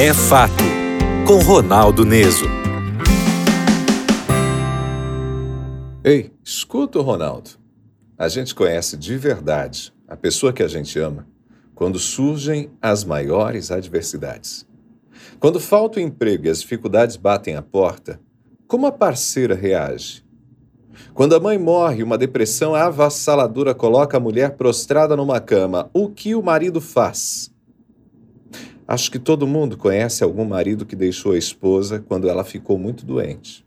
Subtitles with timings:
[0.00, 0.62] É Fato,
[1.26, 2.44] com Ronaldo Neso.
[6.04, 7.50] Ei, escuta o Ronaldo.
[8.16, 11.26] A gente conhece de verdade a pessoa que a gente ama
[11.74, 14.64] quando surgem as maiores adversidades.
[15.40, 18.20] Quando falta o emprego e as dificuldades batem a porta,
[18.68, 20.24] como a parceira reage?
[21.12, 26.36] Quando a mãe morre, uma depressão avassaladora coloca a mulher prostrada numa cama, o que
[26.36, 27.50] o marido faz?
[28.88, 33.04] Acho que todo mundo conhece algum marido que deixou a esposa quando ela ficou muito
[33.04, 33.62] doente.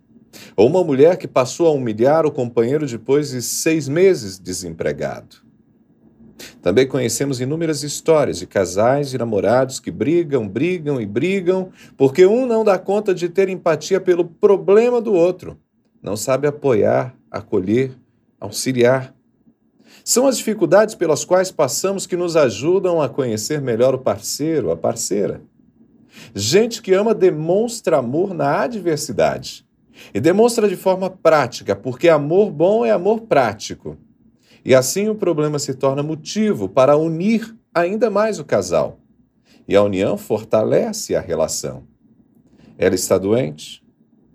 [0.56, 5.36] Ou uma mulher que passou a humilhar o companheiro depois de seis meses desempregado.
[6.60, 12.48] Também conhecemos inúmeras histórias de casais e namorados que brigam, brigam e brigam porque um
[12.48, 15.56] não dá conta de ter empatia pelo problema do outro,
[16.02, 17.92] não sabe apoiar, acolher,
[18.40, 19.14] auxiliar.
[20.04, 24.78] São as dificuldades pelas quais passamos que nos ajudam a conhecer melhor o parceiro, a
[24.78, 25.42] parceira.
[26.34, 29.66] Gente que ama demonstra amor na adversidade.
[30.14, 33.98] E demonstra de forma prática, porque amor bom é amor prático.
[34.64, 39.00] E assim o problema se torna motivo para unir ainda mais o casal.
[39.68, 41.84] E a união fortalece a relação.
[42.78, 43.84] Ela está doente,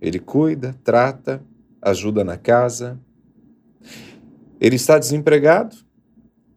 [0.01, 1.42] ele cuida, trata,
[1.83, 2.98] ajuda na casa,
[4.60, 5.76] ele está desempregado?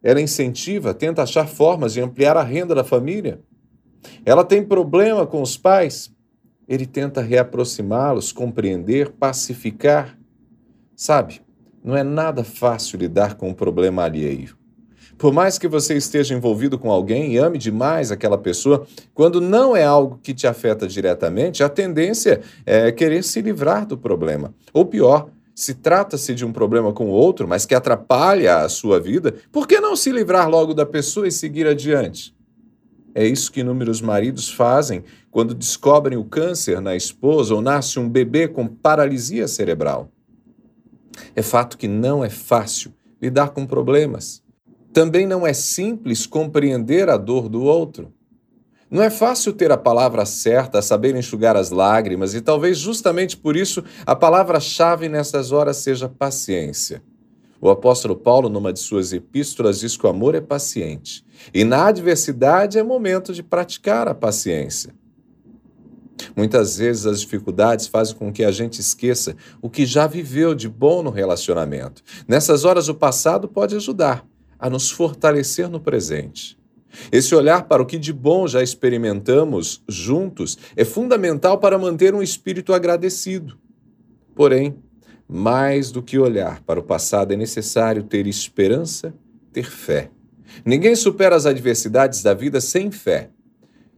[0.01, 3.41] Ela incentiva, tenta achar formas de ampliar a renda da família.
[4.25, 6.11] Ela tem problema com os pais?
[6.67, 10.17] Ele tenta reaproximá-los, compreender, pacificar.
[10.95, 11.41] Sabe,
[11.83, 14.57] não é nada fácil lidar com um problema alheio.
[15.17, 19.75] Por mais que você esteja envolvido com alguém e ame demais aquela pessoa, quando não
[19.75, 24.53] é algo que te afeta diretamente, a tendência é querer se livrar do problema.
[24.71, 25.29] Ou pior,
[25.59, 29.67] se trata-se de um problema com o outro, mas que atrapalha a sua vida, por
[29.67, 32.33] que não se livrar logo da pessoa e seguir adiante?
[33.13, 38.07] É isso que inúmeros maridos fazem quando descobrem o câncer na esposa ou nasce um
[38.07, 40.09] bebê com paralisia cerebral.
[41.35, 44.41] É fato que não é fácil lidar com problemas.
[44.93, 48.13] Também não é simples compreender a dor do outro.
[48.89, 53.55] Não é fácil ter a palavra certa, saber enxugar as lágrimas, e talvez justamente por
[53.55, 57.03] isso a palavra-chave nessas horas seja paciência.
[57.61, 61.25] O apóstolo Paulo, numa de suas epístolas, diz que o amor é paciente.
[61.53, 64.93] E na adversidade é momento de praticar a paciência.
[66.35, 70.67] Muitas vezes as dificuldades fazem com que a gente esqueça o que já viveu de
[70.67, 72.01] bom no relacionamento.
[72.27, 74.25] Nessas horas, o passado pode ajudar
[74.57, 76.58] a nos fortalecer no presente.
[77.11, 82.21] Esse olhar para o que de bom já experimentamos juntos é fundamental para manter um
[82.21, 83.57] espírito agradecido.
[84.35, 84.75] Porém,
[85.27, 89.13] mais do que olhar para o passado, é necessário ter esperança,
[89.53, 90.09] ter fé.
[90.65, 93.29] Ninguém supera as adversidades da vida sem fé.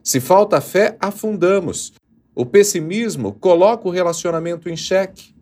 [0.04, 1.94] Se falta fé, afundamos.
[2.36, 5.34] O pessimismo coloca o relacionamento em xeque.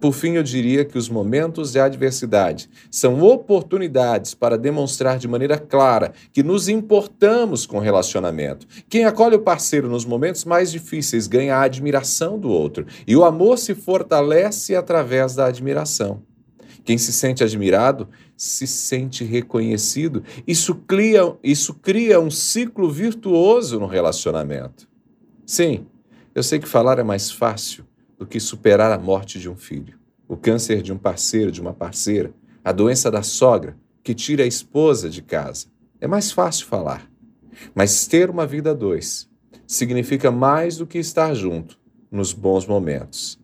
[0.00, 5.58] Por fim, eu diria que os momentos de adversidade são oportunidades para demonstrar de maneira
[5.58, 8.66] clara que nos importamos com o relacionamento.
[8.88, 13.24] Quem acolhe o parceiro nos momentos mais difíceis ganha a admiração do outro, e o
[13.24, 16.22] amor se fortalece através da admiração.
[16.84, 20.22] Quem se sente admirado se sente reconhecido.
[20.46, 24.88] Isso cria, isso cria um ciclo virtuoso no relacionamento.
[25.44, 25.86] Sim,
[26.34, 27.87] eu sei que falar é mais fácil
[28.18, 31.72] do que superar a morte de um filho, o câncer de um parceiro, de uma
[31.72, 32.34] parceira,
[32.64, 35.66] a doença da sogra que tira a esposa de casa.
[36.00, 37.08] É mais fácil falar.
[37.74, 39.28] Mas ter uma vida a dois
[39.66, 41.78] significa mais do que estar junto
[42.10, 43.38] nos bons momentos.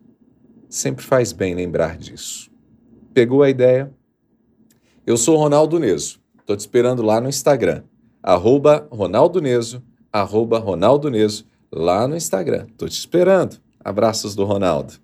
[0.68, 2.50] Sempre faz bem lembrar disso.
[3.12, 3.92] Pegou a ideia?
[5.06, 6.20] Eu sou Ronaldo Neso.
[6.40, 7.84] Estou te esperando lá no Instagram.
[8.22, 12.66] Arroba Ronaldo Neso, arroba Ronaldo Neso, lá no Instagram.
[12.70, 13.63] Estou te esperando.
[13.84, 14.94] Abraços do Ronaldo.